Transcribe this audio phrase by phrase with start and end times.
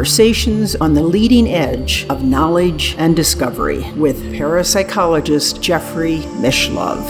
[0.00, 7.04] Conversations on the leading edge of knowledge and discovery with parapsychologist Jeffrey Mishlove.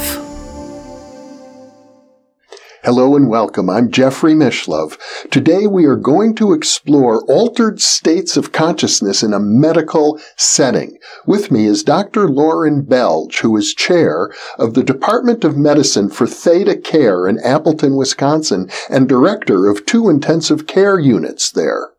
[2.82, 3.70] Hello and welcome.
[3.70, 4.98] I'm Jeffrey Mishlove.
[5.30, 10.98] Today we are going to explore altered states of consciousness in a medical setting.
[11.28, 12.28] With me is Dr.
[12.28, 18.68] Laurin Bellg, who is chair of the Department of Medicine for ThedaCare in Appleton, Wisconsin,
[18.88, 21.90] and director of two intensive care units there.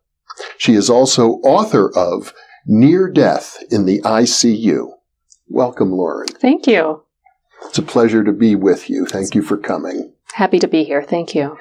[0.58, 2.32] She is also author of
[2.66, 4.92] Near Death in the ICU.
[5.48, 6.28] Welcome, Laurin.
[6.28, 7.02] Thank you.
[7.66, 9.06] It's a pleasure to be with you.
[9.06, 10.12] Thank you for coming.
[10.32, 11.02] Happy to be here.
[11.02, 11.58] Thank you.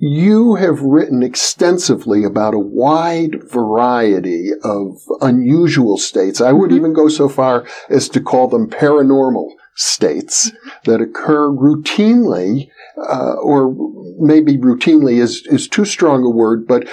[0.00, 6.40] You have written extensively about a wide variety of unusual states.
[6.40, 6.76] I would mm-hmm.
[6.76, 10.50] even go so far as to call them paranormal states
[10.86, 13.72] that occur routinely, uh, or
[14.18, 16.88] maybe routinely is, is too strong a word, but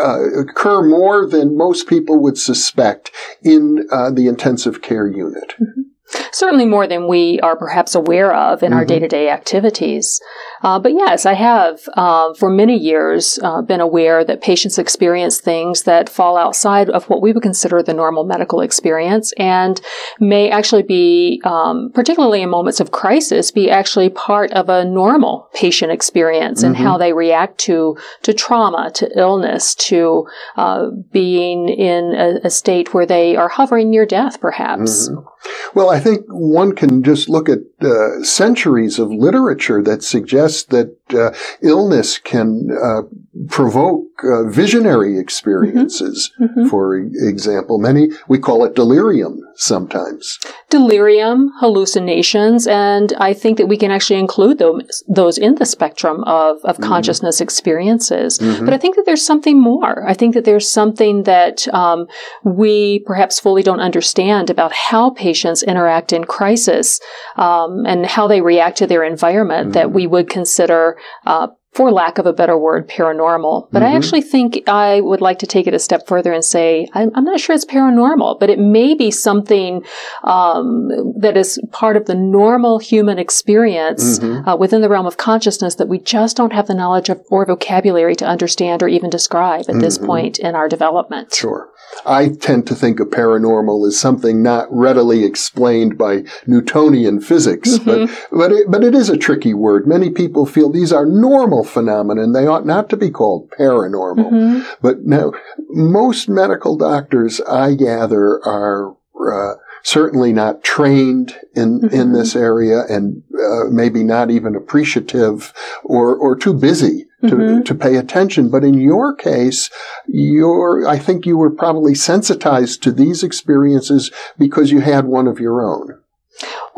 [0.00, 3.10] uh, occur more than most people would suspect
[3.42, 5.54] in uh, the intensive care unit.
[5.60, 5.89] Mm-hmm.
[6.32, 8.78] Certainly more than we are perhaps aware of in mm-hmm.
[8.78, 10.20] our day to day activities.
[10.62, 15.40] Uh, but yes, I have uh, for many years uh, been aware that patients experience
[15.40, 19.80] things that fall outside of what we would consider the normal medical experience and
[20.18, 25.48] may actually be, um, particularly in moments of crisis, be actually part of a normal
[25.54, 26.74] patient experience mm-hmm.
[26.74, 32.50] and how they react to to trauma, to illness, to uh, being in a, a,
[32.50, 35.08] state where they are hovering near death, perhaps.
[35.08, 35.26] Mm-hmm.
[35.74, 40.96] Well, I think one can just look at uh, centuries of literature that suggests that
[41.14, 41.30] uh,
[41.62, 43.02] illness can uh,
[43.48, 46.30] provoke uh, visionary experiences.
[46.38, 46.60] Mm-hmm.
[46.60, 46.68] Mm-hmm.
[46.68, 50.38] For example, many we call it delirium sometimes.
[50.68, 56.22] Delirium, hallucinations, and I think that we can actually include those those in the spectrum
[56.24, 56.90] of of mm-hmm.
[56.90, 58.38] consciousness experiences.
[58.38, 58.64] Mm-hmm.
[58.64, 60.06] But I think that there's something more.
[60.06, 62.06] I think that there's something that um,
[62.44, 67.00] we perhaps fully don't understand about how patients interact in crisis
[67.36, 69.94] um, and how they react to their environment that mm-hmm.
[69.94, 73.68] we would consider uh, for lack of a better word, paranormal.
[73.70, 73.92] But mm-hmm.
[73.92, 77.10] I actually think I would like to take it a step further and say I'm,
[77.14, 79.84] I'm not sure it's paranormal, but it may be something
[80.24, 80.88] um,
[81.20, 84.48] that is part of the normal human experience mm-hmm.
[84.48, 87.46] uh, within the realm of consciousness that we just don't have the knowledge of, or
[87.46, 89.80] vocabulary to understand or even describe at mm-hmm.
[89.80, 91.32] this point in our development.
[91.32, 91.70] Sure.
[92.06, 98.12] I tend to think of paranormal as something not readily explained by Newtonian physics, mm-hmm.
[98.30, 99.86] but but it, but it is a tricky word.
[99.86, 104.30] Many people feel these are normal phenomena and they ought not to be called paranormal.
[104.30, 104.70] Mm-hmm.
[104.80, 105.32] But now,
[105.68, 111.94] most medical doctors, I gather, are uh, certainly not trained in mm-hmm.
[111.94, 115.52] in this area and uh, maybe not even appreciative
[115.84, 117.62] or or too busy to, mm-hmm.
[117.62, 118.50] to pay attention.
[118.50, 119.70] But in your case,
[120.06, 125.38] you're, I think you were probably sensitized to these experiences because you had one of
[125.38, 126.00] your own.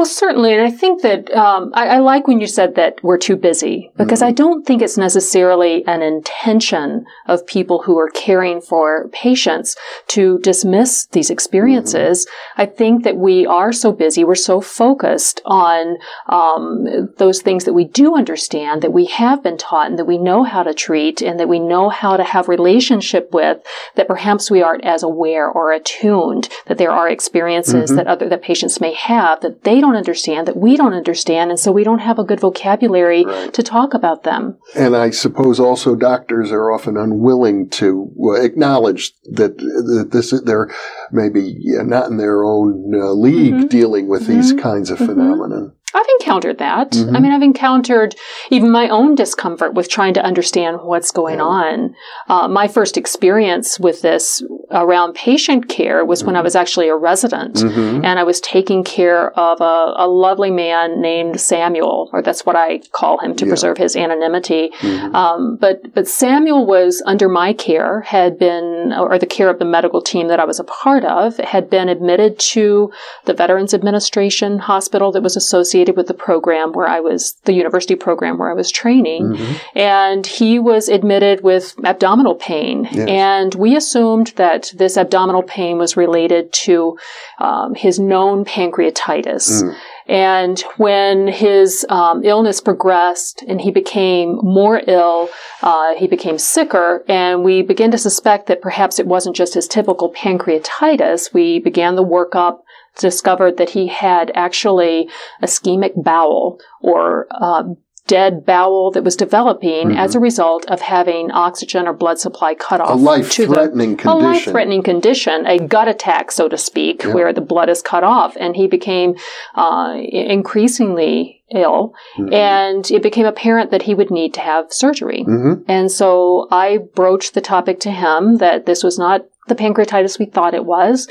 [0.03, 0.53] Well, certainly.
[0.53, 3.93] And I think that um, I, I, like when you said that we're too busy
[3.97, 4.31] because mm-hmm.
[4.31, 9.77] I don't think it's necessarily an intention of people who are caring for patients
[10.09, 12.27] to dismiss these experiences.
[12.27, 12.63] Mm-hmm.
[12.63, 15.99] I think that we are so busy, we're so focused on
[16.29, 20.19] um, those things that we do understand, that we have been taught, and that we
[20.19, 23.59] know how to treat, and that we know how to have relationship with,
[23.95, 27.99] that perhaps we aren't as aware or attuned that there are experiences mm-hmm.
[27.99, 31.59] that other that patients may have that they don't understand, that we don't understand, and
[31.59, 33.53] so we don't have a good vocabulary right.
[33.55, 34.59] to talk about them.
[34.75, 40.71] And I suppose also doctors are often unwilling to acknowledge that, that this they're
[41.11, 43.67] maybe not in their own uh, league mm-hmm.
[43.67, 44.41] dealing with mm-hmm.
[44.41, 45.07] these kinds of mm-hmm.
[45.07, 45.73] phenomena.
[45.95, 46.93] I've encountered that.
[46.93, 47.17] Mm-hmm.
[47.17, 48.15] I mean, I've encountered
[48.51, 51.45] even my own discomfort with trying to understand what's going yeah.
[51.45, 51.95] on.
[52.29, 56.29] Uh, my first experience with this around patient care was mm-hmm.
[56.29, 56.45] when I mm-hmm.
[56.45, 58.05] was actually a resident mm-hmm.
[58.05, 62.57] and I was taking care of a, a, lovely man named Samuel, or that's what
[62.57, 63.51] I call him to yeah.
[63.51, 64.71] preserve his anonymity.
[64.79, 65.15] Mm-hmm.
[65.15, 69.65] Um, but, but Samuel was under my care, had been, or the care of the
[69.65, 72.93] medical team that I was a part of, had been admitted to
[73.25, 77.53] the Veterans Administration hospital that was associated associated with the program where I was, the
[77.53, 79.35] university program where I was training.
[79.35, 79.79] Mm-hmm.
[79.79, 82.89] And he was admitted with abdominal pain.
[82.93, 83.09] Yes.
[83.09, 86.99] And we assumed that this abdominal pain was related to
[87.39, 89.63] um, his known pancreatitis.
[89.63, 89.77] Mm.
[90.09, 95.29] And when his um, illness progressed and he became more ill,
[95.63, 99.69] uh, he became sicker, and we began to suspect that perhaps it wasn't just his
[99.69, 101.33] typical pancreatitis.
[101.33, 102.63] We began the workup
[102.99, 105.09] discovered that he had actually
[105.41, 107.65] a ischemic bowel or uh,
[108.09, 109.97] dead bowel that was developing mm-hmm.
[109.97, 112.91] as a result of having oxygen or blood supply cut off.
[112.91, 114.09] A life-threatening condition.
[114.09, 117.15] A life-threatening condition, a gut attack, so to speak, yeah.
[117.15, 119.15] where the blood is cut off, and he became
[119.55, 122.35] uh, increasingly ill, mm-hmm.
[122.35, 125.25] and it became apparent that he would need to have surgery.
[125.27, 125.63] Mm-hmm.
[125.69, 130.27] And so I broached the topic to him that this was not the pancreatitis we
[130.27, 131.09] thought it was,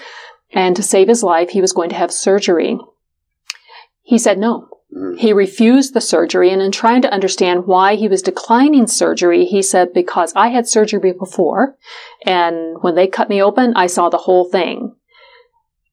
[0.53, 2.77] and to save his life, he was going to have surgery.
[4.01, 4.68] He said no.
[4.95, 5.18] Mm.
[5.18, 9.62] He refused the surgery, and in trying to understand why he was declining surgery, he
[9.62, 11.77] said, Because I had surgery before,
[12.25, 14.95] and when they cut me open, I saw the whole thing.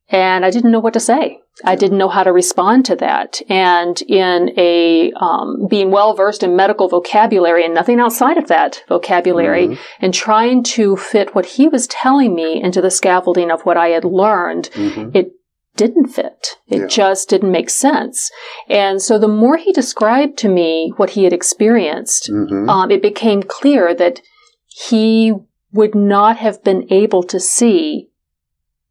[0.09, 1.41] And I didn't know what to say.
[1.65, 3.41] I didn't know how to respond to that.
[3.49, 8.85] And in a um, being well versed in medical vocabulary and nothing outside of that
[8.89, 9.83] vocabulary, mm-hmm.
[10.01, 13.89] and trying to fit what he was telling me into the scaffolding of what I
[13.89, 15.11] had learned, mm-hmm.
[15.15, 15.33] it
[15.77, 16.57] didn't fit.
[16.67, 16.87] It yeah.
[16.87, 18.31] just didn't make sense.
[18.69, 22.69] And so the more he described to me what he had experienced, mm-hmm.
[22.69, 24.21] um, it became clear that
[24.67, 25.33] he
[25.73, 28.09] would not have been able to see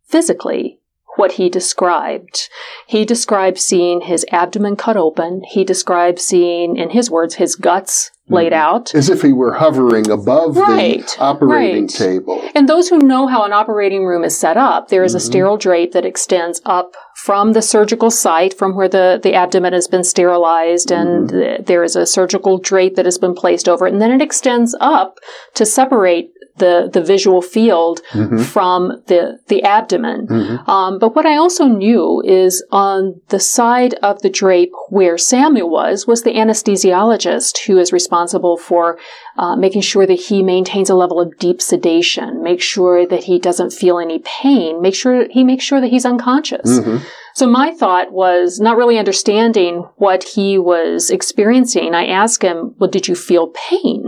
[0.06, 0.80] physically
[1.18, 2.50] what he described.
[2.88, 5.44] He described seeing his abdomen cut open.
[5.44, 8.76] He described seeing, in his words, his guts laid mm-hmm.
[8.76, 8.96] out.
[8.96, 11.90] As if he were hovering above right, the operating right.
[11.90, 12.50] table.
[12.56, 15.18] And those who know how an operating room is set up, there is mm-hmm.
[15.18, 19.74] a sterile drape that extends up from the surgical site, from where the, the abdomen
[19.74, 21.36] has been sterilized, mm-hmm.
[21.36, 24.22] and there is a surgical drape that has been placed over it, and then it
[24.22, 25.18] extends up
[25.56, 28.40] to separate the, the visual field mm-hmm.
[28.40, 30.28] from the, the abdomen.
[30.28, 30.70] Mm-hmm.
[30.70, 35.70] Um, but what I also knew is on the side of the drape where Samuel
[35.70, 38.98] was, was the anesthesiologist who is responsible for
[39.38, 43.40] uh, making sure that he maintains a level of deep sedation, make sure that he
[43.40, 46.80] doesn't feel any pain, make sure he makes sure that he's unconscious.
[46.80, 47.06] Mm-hmm.
[47.36, 51.94] So my thought was not really understanding what he was experiencing.
[51.94, 54.08] I asked him, well, did you feel pain?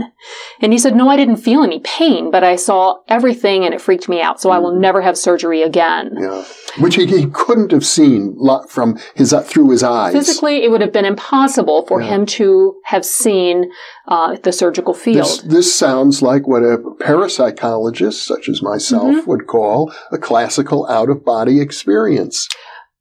[0.62, 3.82] And he said, no, I didn't feel any pain, but I saw everything and it
[3.82, 4.42] freaked me out.
[4.42, 4.54] So mm.
[4.54, 4.80] I will mm.
[4.80, 6.16] never have surgery again.
[6.20, 6.44] Yeah.
[6.80, 10.14] Which he, he couldn't have seen from his, uh, through his eyes.
[10.14, 12.08] Physically, it would have been impossible for yeah.
[12.08, 13.72] him to have seen
[14.08, 15.18] uh, the surgical field.
[15.18, 19.30] This, this, sounds like what a parapsychologist, such as myself, mm-hmm.
[19.30, 22.48] would call a classical out of body experience.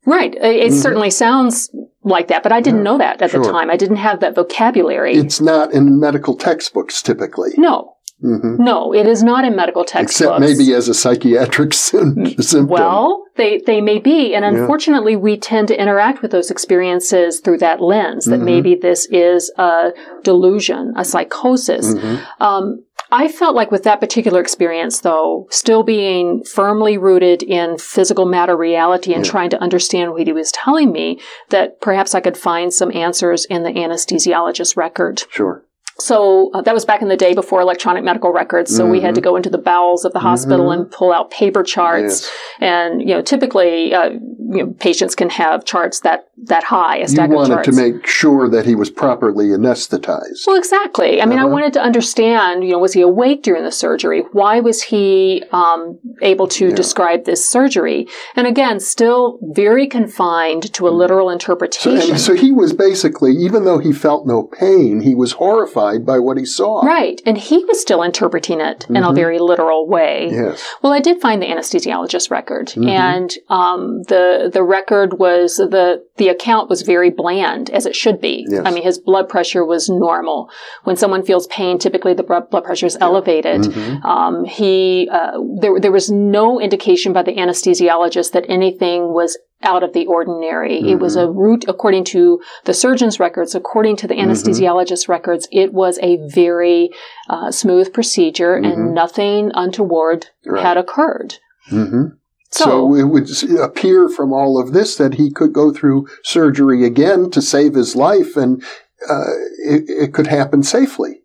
[0.09, 0.35] Right.
[0.35, 0.75] It mm-hmm.
[0.75, 1.71] certainly sounds
[2.03, 3.43] like that, but I didn't yeah, know that at sure.
[3.43, 3.71] the time.
[3.71, 5.15] I didn't have that vocabulary.
[5.15, 7.51] It's not in medical textbooks typically.
[7.57, 7.95] No.
[8.25, 8.65] Mm-hmm.
[8.65, 10.21] No, it is not in medical textbooks.
[10.21, 12.67] Except maybe as a psychiatric symptom.
[12.67, 14.35] Well, they, they may be.
[14.35, 15.19] And unfortunately, yeah.
[15.19, 18.45] we tend to interact with those experiences through that lens, that mm-hmm.
[18.45, 19.91] maybe this is a
[20.25, 21.95] delusion, a psychosis.
[21.95, 22.43] Mm-hmm.
[22.43, 28.27] Um, I felt like with that particular experience, though, still being firmly rooted in physical
[28.27, 29.31] matter reality and yeah.
[29.31, 33.45] trying to understand what he was telling me, that perhaps I could find some answers
[33.47, 35.25] in the anesthesiologist's record.
[35.31, 35.65] Sure.
[36.01, 38.75] So uh, that was back in the day before electronic medical records.
[38.75, 38.93] So mm-hmm.
[38.93, 39.31] we had to mm-hmm.
[39.31, 40.83] go into the bowels of the hospital mm-hmm.
[40.83, 42.23] and pull out paper charts.
[42.23, 42.31] Yes.
[42.61, 46.99] And you know, typically, uh, you know, patients can have charts that that high.
[46.99, 50.47] A stack you wanted to make sure that he was properly anesthetized.
[50.47, 51.21] Well, exactly.
[51.21, 51.49] I mean, uh-huh.
[51.49, 52.63] I wanted to understand.
[52.63, 54.23] You know, was he awake during the surgery?
[54.33, 56.75] Why was he um, able to yeah.
[56.77, 58.07] describe this surgery?
[58.37, 60.97] And again, still very confined to a mm.
[60.97, 62.19] literal interpretation.
[62.19, 66.19] So, so he was basically, even though he felt no pain, he was horrified by
[66.19, 66.83] what he saw.
[66.83, 67.23] Right.
[67.25, 68.97] And he was still interpreting it mm-hmm.
[68.97, 69.17] in a mm-hmm.
[69.17, 70.29] very literal way.
[70.31, 70.63] Yes.
[70.83, 72.69] Well, I did find the anesthesiologist record.
[72.69, 72.89] Mm-hmm.
[72.89, 78.21] And um, the the record was the the account was very bland, as it should
[78.21, 78.45] be.
[78.49, 78.63] Yes.
[78.67, 80.51] I mean, his blood pressure was normal.
[80.85, 83.63] When someone feels pain, typically the blood pressure is elevated.
[83.63, 84.07] Mm-hmm.
[84.07, 89.83] Um, he uh, there there was no indication by the anesthesiologist that anything was out
[89.83, 90.79] of the ordinary.
[90.79, 90.89] Mm-hmm.
[90.89, 91.39] It was a mm-hmm.
[91.39, 94.31] route, according to the surgeon's records, according to the mm-hmm.
[94.31, 95.13] anesthesiologist's mm-hmm.
[95.13, 96.91] records, it was a very
[97.29, 98.95] uh, smooth procedure and mm-hmm.
[98.95, 100.63] nothing untoward right.
[100.63, 101.37] had occurred.
[101.71, 102.15] Mm-hmm.
[102.51, 103.29] So, so, it would
[103.61, 107.95] appear from all of this that he could go through surgery again to save his
[107.95, 108.63] life and
[109.09, 109.33] uh,
[109.65, 111.21] it, it could happen safely.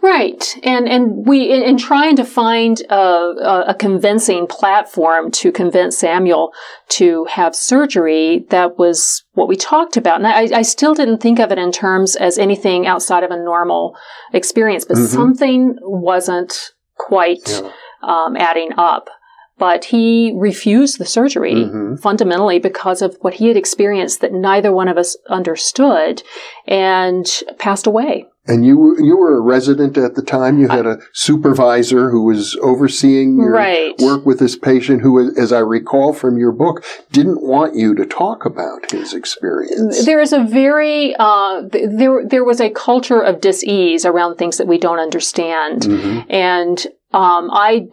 [0.00, 5.98] Right, and and we in, in trying to find a, a, convincing platform to convince
[5.98, 6.52] Samuel
[6.90, 11.38] to have surgery, that was what we talked about, and I, I still didn't think
[11.38, 13.96] of it in terms as anything outside of a normal
[14.32, 15.06] experience, but mm-hmm.
[15.06, 17.70] something wasn't quite yeah.
[18.02, 19.08] um, adding up.
[19.56, 21.96] But he refused the surgery mm-hmm.
[21.96, 26.22] fundamentally because of what he had experienced that neither one of us understood,
[26.66, 27.26] and
[27.58, 30.58] passed away And you you were a resident at the time.
[30.58, 33.98] You had a supervisor who was overseeing your right.
[33.98, 38.04] work with this patient, who, as I recall from your book, didn't want you to
[38.04, 40.04] talk about his experience.
[40.04, 44.66] There is a very uh, there there was a culture of dis-ease around things that
[44.66, 46.30] we don't understand, mm-hmm.
[46.30, 47.88] and um, I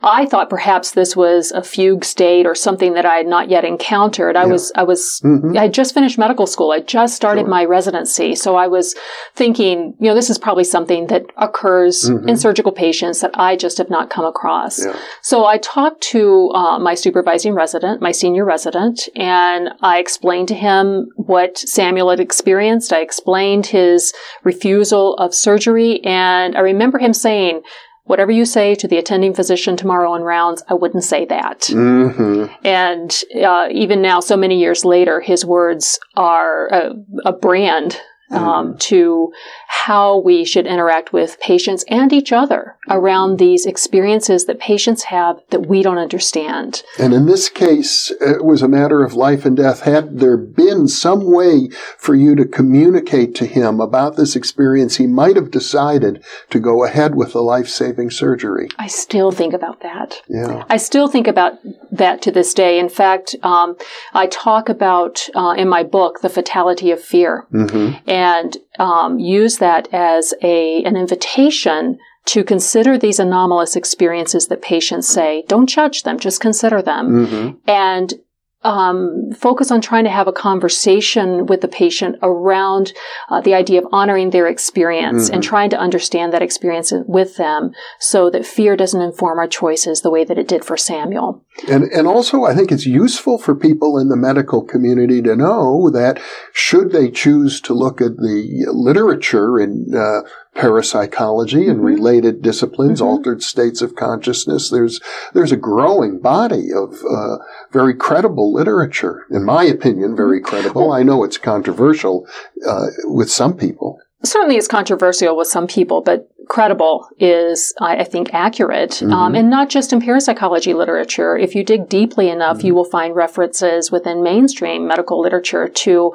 [0.00, 3.64] I thought perhaps this was a fugue state or something that I had not yet
[3.64, 4.36] encountered.
[4.36, 4.52] I yeah.
[4.52, 5.58] was, I was, mm-hmm.
[5.58, 6.70] I just finished medical school.
[6.70, 7.48] I just started sure.
[7.48, 8.36] my residency.
[8.36, 8.94] So I was
[9.34, 12.28] thinking, you know, this is probably something that occurs mm-hmm.
[12.28, 14.84] in surgical patients that I just have not come across.
[14.84, 14.96] Yeah.
[15.20, 20.54] So I talked to uh, my supervising resident, my senior resident, and I explained to
[20.54, 22.92] him what Samuel had experienced.
[22.92, 24.12] I explained his
[24.44, 26.04] refusal of surgery.
[26.04, 27.62] And I remember him saying,
[28.08, 31.60] whatever you say to the attending physician tomorrow in rounds, I wouldn't say that.
[31.60, 32.46] Mm-hmm.
[32.64, 36.94] And uh, even now, so many years later, his words are a,
[37.26, 38.00] a brand
[38.30, 38.80] um, mm.
[38.80, 39.32] to
[39.68, 45.40] how we should interact with patients and each other around these experiences that patients have
[45.50, 46.82] that we don't understand.
[46.98, 49.82] And in this case, it was a matter of life and death.
[49.82, 55.06] Had there been some way for you to communicate to him about this experience, he
[55.06, 58.68] might have decided to go ahead with the life saving surgery.
[58.78, 60.22] I still think about that.
[60.28, 60.64] Yeah.
[60.68, 61.58] I still think about
[61.90, 62.78] that to this day.
[62.78, 63.76] In fact, um,
[64.12, 67.46] I talk about uh, in my book the fatality of fear.
[67.52, 74.60] Mm-hmm and um, use that as a an invitation to consider these anomalous experiences that
[74.60, 75.44] patients say.
[75.46, 77.26] Don't judge them, just consider them.
[77.26, 77.70] Mm-hmm.
[77.70, 78.14] And
[78.62, 82.92] um, focus on trying to have a conversation with the patient around
[83.28, 85.34] uh, the idea of honoring their experience mm-hmm.
[85.34, 90.00] and trying to understand that experience with them so that fear doesn't inform our choices
[90.00, 91.44] the way that it did for Samuel.
[91.68, 95.90] And, and also, I think it's useful for people in the medical community to know
[95.90, 96.20] that
[96.52, 100.22] should they choose to look at the literature in uh,
[100.58, 101.84] parapsychology and mm-hmm.
[101.84, 103.08] related disciplines, mm-hmm.
[103.08, 104.70] altered states of consciousness.
[104.70, 105.00] There's
[105.32, 107.38] there's a growing body of uh,
[107.70, 110.48] very credible literature, in my opinion, very mm-hmm.
[110.48, 110.92] credible.
[110.92, 112.26] I know it's controversial
[112.66, 114.00] uh, with some people.
[114.24, 118.90] Certainly, it's controversial with some people, but credible is, I, I think, accurate.
[118.90, 119.12] Mm-hmm.
[119.12, 121.36] Um, and not just in parapsychology literature.
[121.36, 122.78] If you dig deeply enough, you mm-hmm.
[122.78, 126.12] will find references within mainstream medical literature to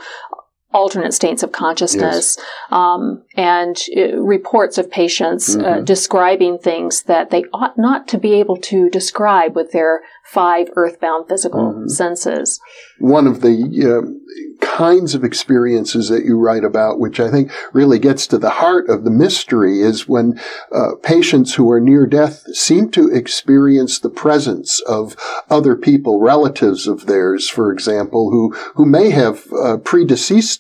[0.74, 2.46] alternate states of consciousness yes.
[2.72, 5.65] um, and uh, reports of patients uh, mm-hmm.
[5.65, 10.70] uh, describing things that they ought not to be able to describe with their five
[10.75, 11.88] earthbound physical mm-hmm.
[11.88, 12.60] senses.
[13.00, 18.00] One of the uh, kinds of experiences that you write about, which I think really
[18.00, 20.39] gets to the heart of the mystery, is when
[20.72, 25.15] uh, patients who are near death seem to experience the presence of
[25.50, 29.77] other people, relatives of theirs, for example, who who may have uh,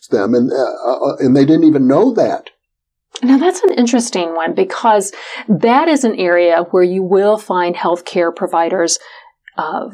[0.07, 2.49] them, and uh, uh, and they didn't even know that.
[3.21, 5.13] Now that's an interesting one because
[5.47, 8.99] that is an area where you will find healthcare providers
[9.57, 9.89] uh,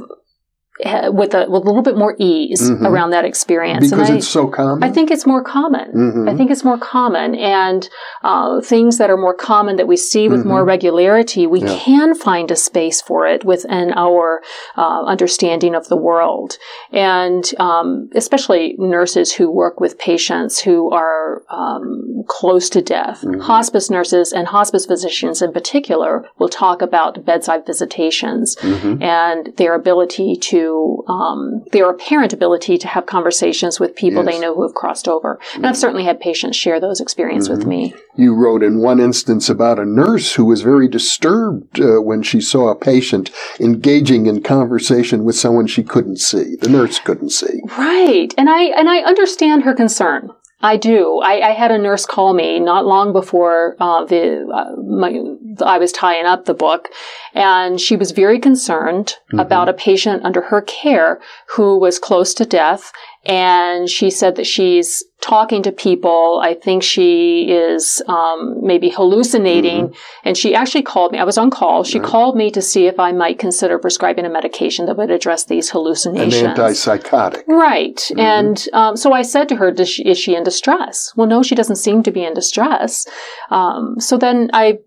[0.85, 2.85] with a with a little bit more ease mm-hmm.
[2.85, 4.83] around that experience because and it's so common.
[4.83, 5.91] I think it's more common.
[5.91, 6.29] Mm-hmm.
[6.29, 7.89] I think it's more common, and
[8.23, 10.49] uh, things that are more common that we see with mm-hmm.
[10.49, 11.77] more regularity, we yeah.
[11.79, 14.41] can find a space for it within our
[14.77, 16.57] uh, understanding of the world,
[16.91, 23.21] and um, especially nurses who work with patients who are um, close to death.
[23.21, 23.41] Mm-hmm.
[23.41, 29.01] Hospice nurses and hospice physicians, in particular, will talk about bedside visitations mm-hmm.
[29.03, 34.33] and their ability to um, their apparent ability to have conversations with people yes.
[34.33, 35.33] they know who have crossed over.
[35.33, 35.65] And mm-hmm.
[35.65, 37.57] I've certainly had patients share those experiences mm-hmm.
[37.57, 37.95] with me.
[38.15, 42.41] You wrote in one instance about a nurse who was very disturbed uh, when she
[42.41, 46.55] saw a patient engaging in conversation with someone she couldn't see.
[46.57, 47.61] The nurse couldn't see.
[47.77, 50.29] Right, and I and I understand her concern.
[50.61, 51.19] I do.
[51.23, 55.17] I, I, had a nurse call me not long before uh, the uh, my,
[55.65, 56.89] I was tying up the book,
[57.33, 59.39] and she was very concerned mm-hmm.
[59.39, 61.21] about a patient under her care
[61.55, 62.91] who was close to death,
[63.25, 66.39] and she said that she's talking to people.
[66.41, 69.89] I think she is um, maybe hallucinating.
[69.89, 70.27] Mm-hmm.
[70.27, 71.19] And she actually called me.
[71.19, 71.83] I was on call.
[71.83, 72.07] She right.
[72.07, 75.69] called me to see if I might consider prescribing a medication that would address these
[75.69, 76.41] hallucinations.
[76.41, 77.43] An antipsychotic.
[77.47, 77.97] Right.
[77.97, 78.19] Mm-hmm.
[78.19, 81.11] And um, so I said to her, she, is she in distress?
[81.17, 83.05] Well, no, she doesn't seem to be in distress.
[83.49, 84.79] Um, so then I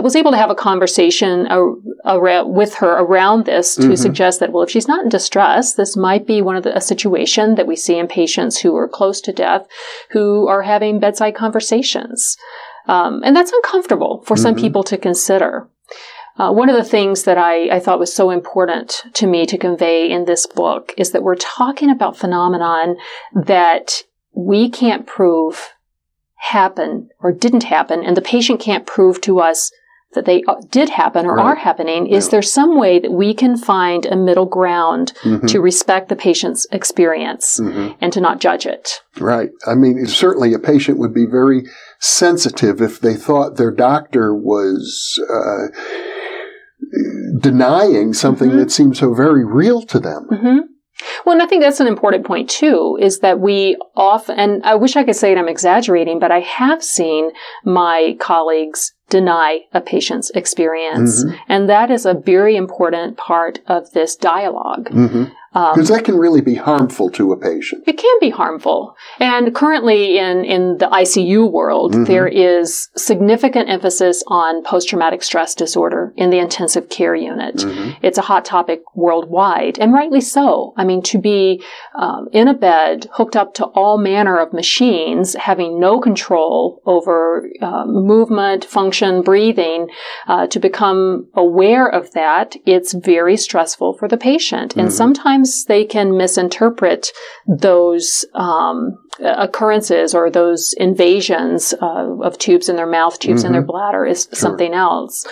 [0.00, 1.46] was able to have a conversation
[2.04, 3.94] around, with her around this to mm-hmm.
[3.94, 6.80] suggest that, well, if she's not in distress, this might be one of the, a
[6.80, 9.66] situation that we see in patients who are close to death
[10.10, 12.36] who are having bedside conversations.
[12.86, 14.42] Um, and that's uncomfortable for mm-hmm.
[14.42, 15.68] some people to consider.
[16.36, 19.56] Uh, one of the things that I, I thought was so important to me to
[19.56, 22.96] convey in this book is that we're talking about phenomenon
[23.34, 24.02] that
[24.34, 25.70] we can't prove
[26.50, 29.70] happen or didn't happen, and the patient can't prove to us
[30.12, 31.44] that they uh, did happen or right.
[31.44, 32.30] are happening, is yeah.
[32.32, 35.46] there some way that we can find a middle ground mm-hmm.
[35.46, 37.92] to respect the patient's experience mm-hmm.
[38.00, 39.00] and to not judge it?
[39.18, 39.50] Right.
[39.66, 41.64] I mean, certainly a patient would be very
[41.98, 45.74] sensitive if they thought their doctor was uh,
[47.40, 48.58] denying something mm-hmm.
[48.58, 50.28] that seemed so very real to them.
[51.24, 54.74] Well, and I think that's an important point too, is that we often, and I
[54.74, 57.30] wish I could say it, I'm exaggerating, but I have seen
[57.64, 61.24] my colleagues deny a patient's experience.
[61.24, 61.36] Mm-hmm.
[61.48, 65.24] And that is a very important part of this dialog mm-hmm.
[65.54, 67.84] Because um, that can really be harmful to a patient.
[67.86, 68.96] It can be harmful.
[69.20, 72.04] And currently in, in the ICU world, mm-hmm.
[72.04, 77.58] there is significant emphasis on post-traumatic stress disorder in the intensive care unit.
[77.58, 77.92] Mm-hmm.
[78.02, 80.74] It's a hot topic worldwide, and rightly so.
[80.76, 81.62] I mean, to be
[81.94, 87.48] um, in a bed hooked up to all manner of machines, having no control over
[87.62, 89.86] uh, movement, function, breathing,
[90.26, 94.72] uh, to become aware of that, it's very stressful for the patient.
[94.72, 94.80] Mm-hmm.
[94.80, 97.12] And sometimes sometimes they can misinterpret
[97.46, 103.46] those um, occurrences or those invasions uh, of tubes in their mouth, tubes mm-hmm.
[103.46, 103.70] in their mm-hmm.
[103.70, 104.34] bladder is sure.
[104.34, 105.26] something else.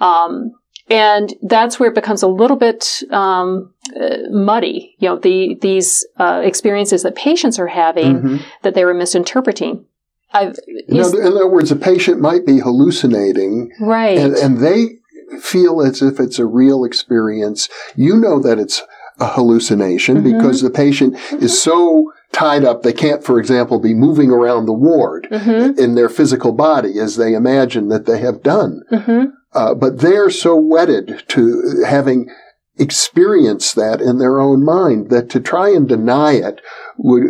[0.00, 0.52] Um,
[0.90, 4.96] and that's where it becomes a little bit um, uh, muddy.
[4.98, 8.36] You know, the these uh, experiences that patients are having mm-hmm.
[8.62, 9.84] that they were misinterpreting.
[10.32, 10.58] I've,
[10.88, 14.18] in, other, in other words, a patient might be hallucinating, right?
[14.18, 14.98] And, and they
[15.42, 17.68] feel as if it's a real experience.
[17.94, 18.82] You know that it's
[19.20, 20.36] a hallucination mm-hmm.
[20.36, 21.44] because the patient mm-hmm.
[21.44, 25.78] is so tied up they can't, for example, be moving around the ward mm-hmm.
[25.78, 28.82] in their physical body as they imagine that they have done.
[28.92, 29.30] Mm-hmm.
[29.54, 32.28] Uh, but they're so wedded to having
[32.76, 36.60] experienced that in their own mind that to try and deny it
[36.96, 37.22] would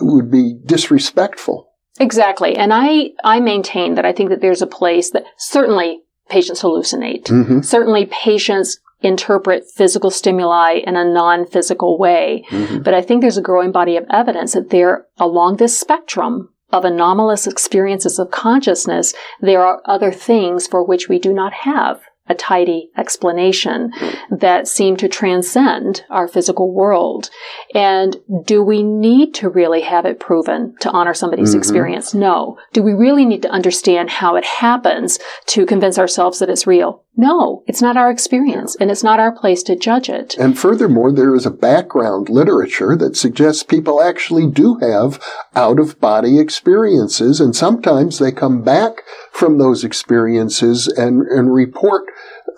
[0.00, 1.70] would be disrespectful.
[1.98, 2.56] Exactly.
[2.56, 7.24] And I, I maintain that I think that there's a place that certainly patients hallucinate.
[7.24, 7.60] Mm-hmm.
[7.62, 12.44] Certainly patients interpret physical stimuli in a non-physical way.
[12.50, 12.82] Mm-hmm.
[12.82, 16.84] But I think there's a growing body of evidence that there, along this spectrum of
[16.84, 22.34] anomalous experiences of consciousness, there are other things for which we do not have a
[22.34, 23.92] tidy explanation
[24.30, 27.30] that seem to transcend our physical world.
[27.74, 31.58] And do we need to really have it proven to honor somebody's mm-hmm.
[31.58, 32.14] experience?
[32.14, 32.58] No.
[32.72, 37.02] Do we really need to understand how it happens to convince ourselves that it's real?
[37.18, 40.36] No, it's not our experience and it's not our place to judge it.
[40.36, 45.18] And furthermore, there is a background literature that suggests people actually do have
[45.54, 52.04] out of body experiences and sometimes they come back from those experiences and, and report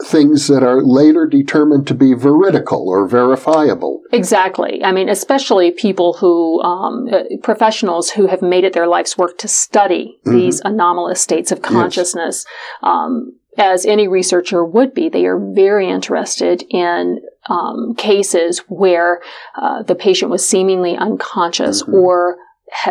[0.04, 4.02] things that are later determined to be veridical or verifiable.
[4.12, 4.82] Exactly.
[4.84, 9.38] I mean, especially people who, um, uh, professionals who have made it their life's work
[9.38, 10.36] to study mm-hmm.
[10.36, 12.44] these anomalous states of consciousness.
[12.46, 12.54] Yes.
[12.82, 19.20] Um, as any researcher would be, they are very interested in um, cases where
[19.60, 21.94] uh, the patient was seemingly unconscious mm-hmm.
[21.94, 22.38] or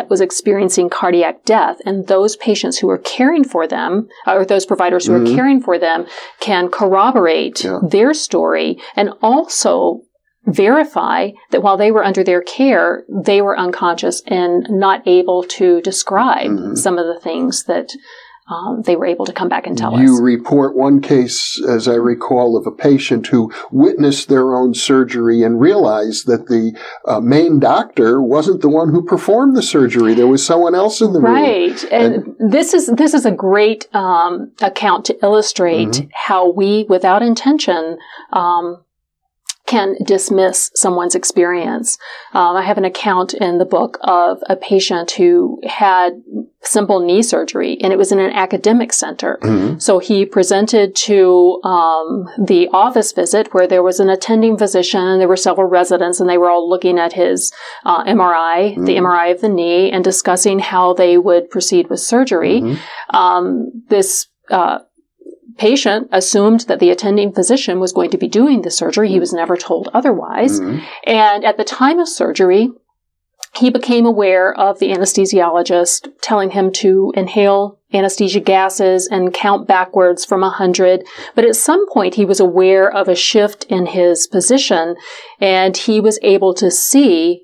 [0.08, 5.06] was experiencing cardiac death and those patients who are caring for them or those providers
[5.06, 5.32] who mm-hmm.
[5.32, 6.06] are caring for them
[6.40, 7.78] can corroborate yeah.
[7.82, 10.02] their story and also
[10.46, 15.80] verify that while they were under their care they were unconscious and not able to
[15.82, 16.74] describe mm-hmm.
[16.74, 17.90] some of the things that
[18.48, 20.02] um, they were able to come back and tell you us.
[20.04, 25.42] You report one case, as I recall, of a patient who witnessed their own surgery
[25.42, 30.14] and realized that the uh, main doctor wasn't the one who performed the surgery.
[30.14, 31.34] There was someone else in the room.
[31.34, 36.08] Right, and, and, this is this is a great um, account to illustrate mm-hmm.
[36.14, 37.98] how we, without intention,
[38.32, 38.82] um,
[39.68, 41.98] can dismiss someone's experience.
[42.32, 46.22] Um, I have an account in the book of a patient who had
[46.62, 49.38] simple knee surgery, and it was in an academic center.
[49.42, 49.78] Mm-hmm.
[49.78, 55.20] So he presented to um, the office visit where there was an attending physician, and
[55.20, 57.52] there were several residents, and they were all looking at his
[57.84, 58.86] uh, MRI, mm-hmm.
[58.86, 62.62] the MRI of the knee, and discussing how they would proceed with surgery.
[62.62, 63.16] Mm-hmm.
[63.16, 64.78] Um, this uh,
[65.58, 69.08] patient assumed that the attending physician was going to be doing the surgery.
[69.08, 70.60] He was never told otherwise.
[70.60, 70.84] Mm-hmm.
[71.06, 72.70] And at the time of surgery,
[73.54, 80.24] he became aware of the anesthesiologist telling him to inhale anesthesia gases and count backwards
[80.24, 81.04] from 100.
[81.34, 84.96] But at some point, he was aware of a shift in his position
[85.40, 87.42] and he was able to see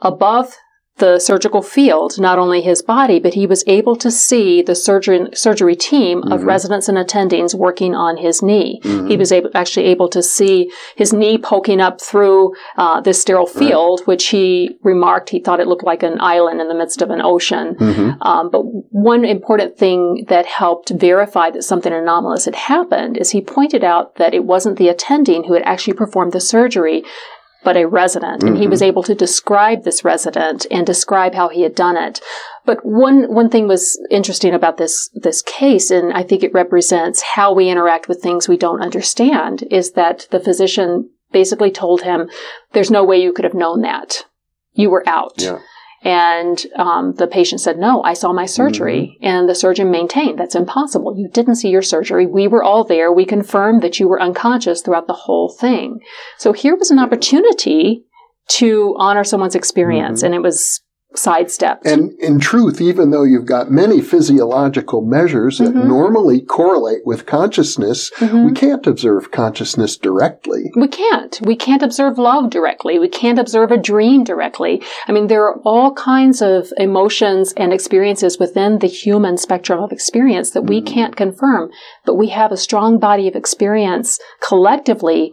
[0.00, 0.56] above
[0.98, 5.28] the surgical field, not only his body, but he was able to see the surgery,
[5.34, 6.46] surgery team of Mm-hmm.
[6.48, 8.80] residents and attendings working on his knee.
[9.08, 13.46] He was able, actually able to see his knee poking up through uh, this sterile
[13.46, 17.10] field, which he remarked he thought it looked like an island in the midst of
[17.10, 17.74] an ocean.
[17.74, 18.22] Mm-hmm.
[18.22, 23.40] Um, but one important thing that helped verify that something anomalous had happened is he
[23.40, 27.02] pointed out that it wasn't the attending who had actually performed the surgery,
[27.64, 28.42] but a resident.
[28.42, 28.70] And he mm-hmm.
[28.70, 32.20] was able to describe this resident and describe how he had done it.
[32.64, 37.22] But one, one thing was interesting about this, this case, and I think it represents
[37.22, 42.30] how we interact with things we don't understand, is that the physician basically told him,
[42.72, 44.24] there's no way you could have known that.
[44.72, 45.34] You were out.
[45.38, 45.58] Yeah.
[46.02, 49.18] And um, the patient said, No, I saw my surgery.
[49.20, 51.14] And the surgeon maintained, That's impossible.
[51.16, 52.26] You didn't see your surgery.
[52.26, 53.12] We were all there.
[53.12, 56.00] We confirmed that you were unconscious throughout the whole thing.
[56.38, 58.04] So here was an opportunity
[58.48, 60.80] to honor someone's experience, and it was
[61.14, 61.86] sidestepped.
[61.86, 65.88] And in truth, even though you've got many physiological measures that Mm-hmm.
[65.88, 68.44] normally correlate with consciousness, Mhm.
[68.46, 70.70] we can't observe consciousness directly.
[70.76, 71.40] We can't.
[71.42, 72.98] We can't observe love directly.
[72.98, 74.82] We can't observe a dream directly.
[75.06, 79.92] I mean, there are all kinds of emotions and experiences within the human spectrum of
[79.92, 81.70] experience that we can't confirm,
[82.04, 85.30] but we have a strong body of experience collectively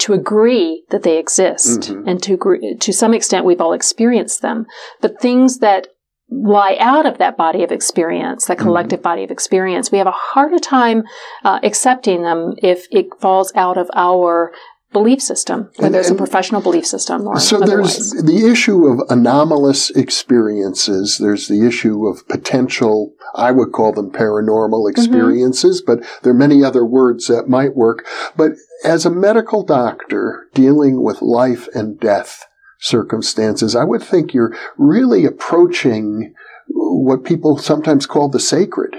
[0.00, 1.92] to agree that they exist.
[1.92, 2.04] Mhm.
[2.06, 4.66] And to agree, to some extent, we've all experienced them.
[5.00, 5.88] But things that
[6.30, 10.12] lie out of that body of experience, that collective body of experience, we have a
[10.12, 11.02] harder time
[11.44, 14.52] uh, accepting them if it falls out of our
[14.92, 18.12] belief system, And- it's a professional belief system or So otherwise.
[18.12, 21.18] there's the issue of anomalous experiences.
[21.18, 24.90] There's the issue of potential, I would call them paranormal Mm-hmm.
[24.90, 28.04] experiences, but there are many other words that might work.
[28.36, 28.52] But
[28.84, 32.46] as a medical doctor dealing with life and death
[32.80, 36.34] circumstances, I would think you're really approaching
[36.68, 38.96] what people sometimes call the sacred.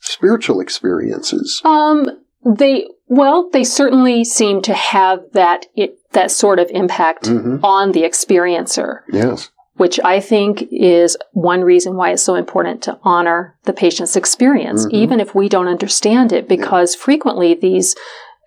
[0.00, 1.60] Spiritual experiences.
[1.64, 2.06] Um,
[2.44, 7.60] they well, they certainly seem to have that it, that sort of impact Mhm.
[7.62, 9.00] on the experiencer.
[9.12, 9.50] Yes.
[9.76, 14.84] which I think is one reason why it's so important to honor the patient's experience,
[14.84, 14.92] Mhm.
[14.92, 17.96] even if we don't understand it, because frequently these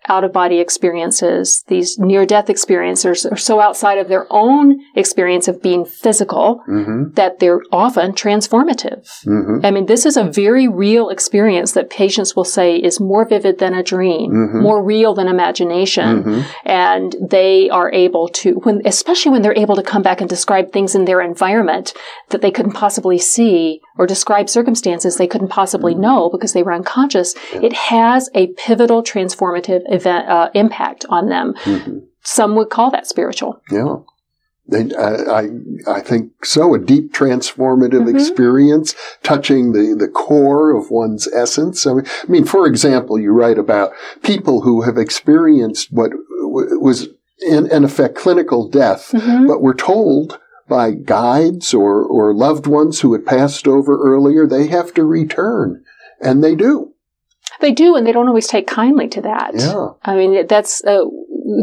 [0.08, 5.48] out of body experiences, these near death experiences are so outside of their own experience
[5.48, 9.06] of being physical hmm that they're often transformative.
[9.24, 13.24] hmm I mean, this is a very real experience that patients will say is more
[13.24, 14.62] vivid than a dream, Mhm.
[14.62, 16.22] more real than imagination.
[16.22, 20.28] Hmm and they are able to when especially when they're able to come back and
[20.30, 21.92] describe things in their environment
[22.30, 26.72] that they couldn't possibly see or describe circumstances they couldn't possibly know because they were
[26.72, 27.34] unconscious
[27.68, 33.06] it has a pivotal transformative event uh, impact on them hmm some would call that
[33.06, 33.96] spiritual Yeah.
[34.66, 35.42] They, I, I,
[35.96, 36.74] I think so.
[36.74, 38.14] A deep transformative Mhm.
[38.14, 41.86] experience touching the, the core of one's essence.
[41.86, 47.08] I mean, I mean, for example, you write about people who have experienced what was
[47.46, 49.46] in, in effect clinical death, Mhm.
[49.46, 54.68] but were told by guides or, or loved ones who had passed over earlier, they
[54.68, 55.82] have to return.
[56.22, 56.93] And they do.
[57.60, 59.88] They do and they don't always take kindly to that Yeah.
[60.04, 61.04] I mean, that's uh,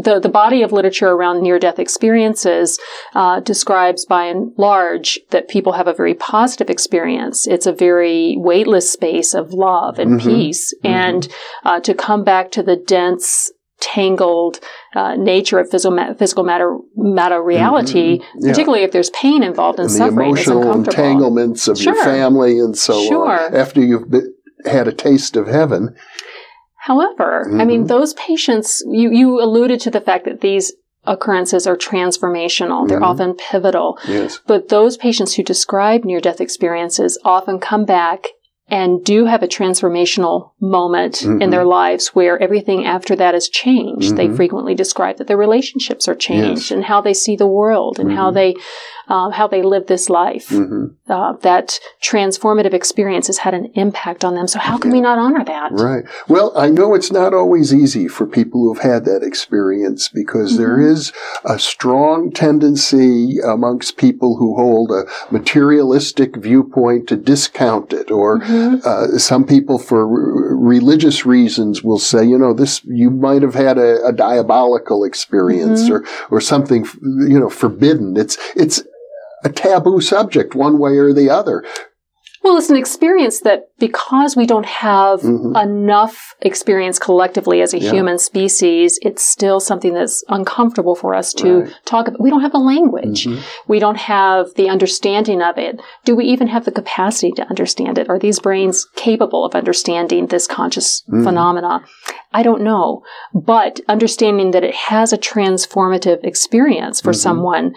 [0.02, 2.78] the the body of literature around near death experiences
[3.14, 7.46] uh, describes by and large that people have a very positive experience.
[7.46, 10.22] It's a very weightless space of love and Mhm.
[10.22, 11.26] peace, and
[11.64, 13.50] uh, to come back to the dense.
[13.80, 14.60] Tangled
[14.94, 18.24] uh, nature of physical, ma- physical matter, matter reality, Mhm.
[18.38, 18.50] Yeah.
[18.52, 22.60] particularly if there's pain involved and, and the suffering, is emotional entanglements of your family
[22.60, 23.28] and so Sure.
[23.46, 23.56] on.
[23.56, 24.32] After you've been,
[24.66, 25.94] had a taste of heaven,
[26.84, 27.88] However, I mean, Mhm.
[27.88, 30.72] those patients, you, you alluded to the fact that these
[31.04, 32.88] occurrences are transformational.
[32.88, 33.04] They're Mhm.
[33.06, 33.98] often pivotal.
[34.08, 38.26] yes, But those patients who describe near death experiences often come back
[38.72, 41.50] and do have a transformational moment in Mhm.
[41.50, 44.16] their lives where everything after that is changed.
[44.16, 44.36] They Mhm.
[44.36, 46.70] frequently describe that their relationships are changed Yes.
[46.70, 48.34] and how they see the world and how Mhm.
[48.34, 48.54] they
[49.08, 50.48] uh, how they live this life.
[50.48, 54.46] hmm Uh, that transformative experience has had an impact on them.
[54.46, 55.72] So how can we not honor that?
[55.72, 56.04] right.
[56.28, 60.78] Well, I know it's not always easy for people who've had that experience because there
[60.78, 60.92] Mhm.
[60.92, 61.12] is
[61.44, 68.40] a strong tendency amongst people who hold a materialistic viewpoint to discount it or
[68.84, 73.54] Uh, some people for r- religious reasons will say, you know, this, you might have
[73.54, 75.90] had a, a diabolical experience Mhm.
[75.90, 78.16] or, or something, you know, forbidden.
[78.16, 78.82] It's, it's
[79.44, 81.64] a taboo subject one way or the other.
[82.42, 85.54] Well, it's an experience that because we don't have mm-hmm.
[85.56, 87.92] enough experience collectively as a yeah.
[87.92, 91.74] human species, it's still something that's uncomfortable for us to right.
[91.84, 92.20] talk about.
[92.20, 93.26] We don't have a language.
[93.26, 93.42] Mm-hmm.
[93.68, 95.80] We don't have the understanding of it.
[96.04, 98.08] Do we even have the capacity to understand it?
[98.08, 101.22] Are these brains capable of understanding this conscious mm-hmm.
[101.22, 101.84] phenomena?
[102.32, 103.02] I don't know.
[103.34, 107.18] But understanding that it has a transformative experience for mm-hmm.
[107.18, 107.74] someone,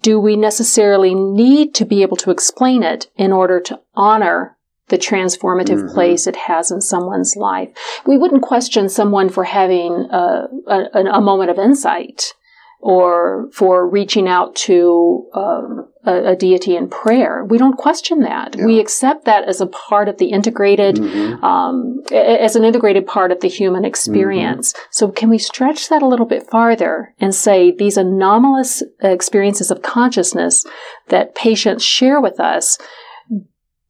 [0.00, 4.56] do we necessarily need to be able to explain it in order to honor
[4.88, 5.94] the transformative mm-hmm.
[5.94, 7.70] place it has in someone's life?
[8.06, 12.34] We wouldn't question someone for having a, a, a moment of insight
[12.82, 17.44] or for reaching out to um, a, a, deity in prayer.
[17.44, 18.56] We don't question that.
[18.58, 18.66] Yeah.
[18.66, 21.44] We accept that as a part of the integrated, mm-hmm.
[21.44, 24.72] um, as an integrated part of the human experience.
[24.72, 24.86] Mm-hmm.
[24.90, 29.82] So can we stretch that a little bit farther and say these anomalous experiences of
[29.82, 30.66] consciousness
[31.08, 32.78] that patients share with us,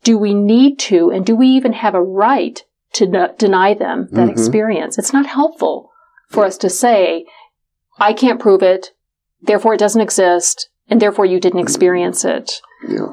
[0.02, 2.62] do we need to, and do we even have a right
[2.94, 3.06] to
[3.38, 4.30] deny them that mm-hmm.
[4.30, 4.98] experience?
[4.98, 5.90] It's not helpful
[6.28, 7.26] for us to say,
[7.98, 8.90] I can't prove it,
[9.40, 12.60] therefore it doesn't exist, and therefore you didn't experience it.
[12.88, 13.12] Yeah.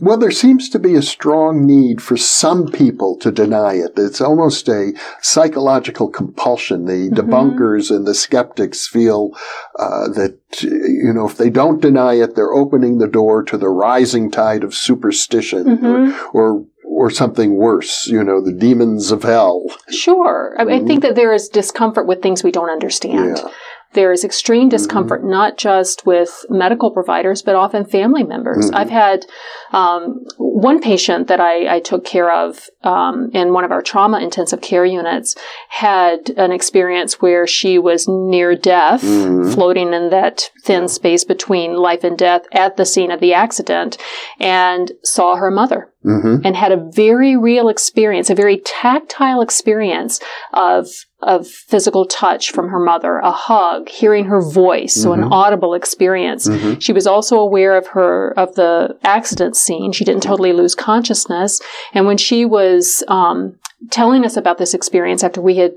[0.00, 3.92] Well, there seems to be a strong need for some people to deny it.
[3.96, 6.84] It's almost a psychological compulsion.
[6.84, 7.30] The mm-hmm.
[7.30, 9.30] debunkers and the skeptics feel
[9.78, 13.68] uh, that, you know, if they don't deny it, they're opening the door to the
[13.68, 16.36] rising tide of superstition mm-hmm.
[16.36, 19.66] or, or or something worse, you know, the demons of hell.
[19.90, 20.56] Sure.
[20.58, 20.84] I, mm-hmm.
[20.84, 23.36] I think that there is discomfort with things we don't understand.
[23.36, 23.48] Yeah.
[23.92, 25.30] There is extreme discomfort, mm-hmm.
[25.30, 28.66] not just with medical providers, but often family members.
[28.66, 28.76] Mm-hmm.
[28.76, 29.26] I've had
[29.72, 34.20] um, one patient that I, I took care of um, in one of our trauma
[34.20, 35.34] intensive care units
[35.68, 39.50] had an experience where she was near death, mm-hmm.
[39.52, 43.96] floating in that thin space between life and death at the scene of the accident,
[44.38, 45.90] and saw her mother.
[46.06, 46.46] Mm-hmm.
[46.46, 50.20] And had a very real experience, a very tactile experience
[50.52, 50.86] of
[51.22, 55.02] of physical touch from her mother, a hug, hearing her voice, mm-hmm.
[55.02, 55.32] so an mm-hmm.
[55.32, 56.46] audible experience.
[56.46, 56.78] Mm-hmm.
[56.78, 59.90] She was also aware of her of the accident scene.
[59.90, 61.60] She didn't totally lose consciousness,
[61.92, 63.58] and when she was um,
[63.90, 65.72] telling us about this experience after we had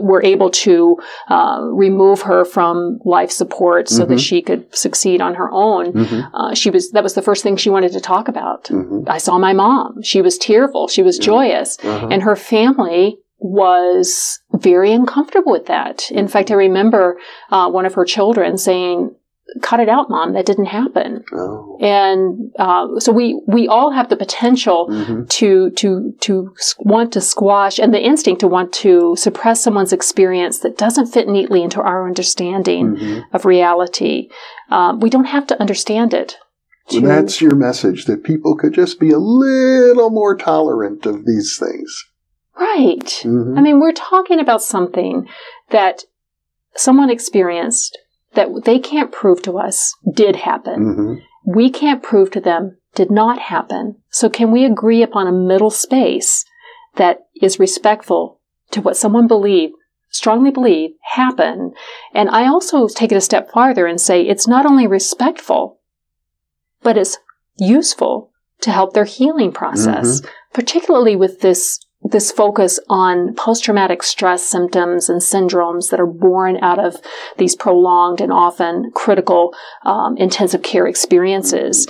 [0.00, 0.96] were able to
[1.28, 4.12] uh, remove her from life support so mm-hmm.
[4.12, 5.92] that she could succeed on her own.
[5.92, 6.34] Mm-hmm.
[6.34, 8.64] Uh, she was that was the first thing she wanted to talk about.
[8.64, 9.08] Mm-hmm.
[9.08, 10.02] I saw my mom.
[10.02, 10.88] She was tearful.
[10.88, 12.08] She was joyous, uh-huh.
[12.10, 16.10] and her family was very uncomfortable with that.
[16.12, 17.18] In fact, I remember
[17.50, 19.14] uh, one of her children saying,
[19.60, 20.32] "Cut it out, mom.
[20.32, 21.78] That didn't happen." Oh.
[21.80, 25.24] And uh, so we we all have the potential mm-hmm.
[25.24, 30.60] to to to want to squash and the instinct to want to suppress someone's experience
[30.60, 33.20] that doesn't fit neatly into our understanding mm-hmm.
[33.34, 34.28] of reality.
[34.70, 36.36] Um, we don't have to understand it.
[36.88, 37.00] To...
[37.00, 42.04] that's your message that people could just be a little more tolerant of these things.
[42.58, 43.06] Right.
[43.22, 43.56] Mm-hmm.
[43.56, 45.26] I mean, we're talking about something
[45.70, 46.04] that
[46.74, 47.98] someone experienced
[48.34, 50.80] that they can't prove to us did happen.
[50.80, 51.14] Mm-hmm.
[51.54, 53.96] We can't prove to them did not happen.
[54.10, 56.44] So can we agree upon a middle space
[56.96, 58.40] that is respectful
[58.70, 59.74] to what someone believed,
[60.10, 61.74] strongly believed happened?
[62.14, 65.80] And I also take it a step farther and say it's not only respectful,
[66.82, 67.18] but it's
[67.58, 70.30] useful to help their healing process, mm-hmm.
[70.52, 76.78] particularly with this this focus on post-traumatic stress symptoms and syndromes that are born out
[76.78, 77.00] of
[77.38, 81.86] these prolonged and often critical um, intensive care experiences.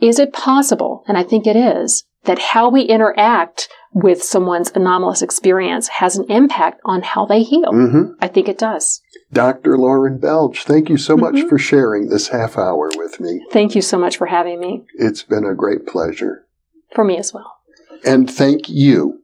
[0.00, 5.22] Is it possible, and I think it is, that how we interact with someone's anomalous
[5.22, 7.72] experience has an impact on how they heal?
[7.72, 8.12] Mm-hmm.
[8.20, 9.00] I think it does.
[9.32, 9.78] Dr.
[9.78, 11.38] Laurin Bellg, thank you so mm-hmm.
[11.38, 13.46] much for sharing this half hour with me.
[13.50, 14.84] Thank you so much for having me.
[14.98, 16.46] It's been a great pleasure.
[16.94, 17.55] For me as well
[18.04, 19.20] and thank you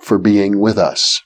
[0.00, 1.22] for being with us.